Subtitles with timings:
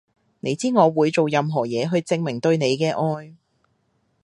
[0.39, 3.35] 你知我會做任何嘢去證明對你嘅愛